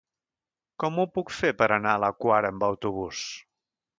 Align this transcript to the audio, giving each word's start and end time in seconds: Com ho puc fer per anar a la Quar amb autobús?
Com 0.83 0.97
ho 1.01 1.05
puc 1.17 1.33
fer 1.41 1.51
per 1.59 1.67
anar 1.77 1.93
a 1.97 2.01
la 2.05 2.11
Quar 2.25 2.39
amb 2.49 2.65
autobús? 2.71 3.23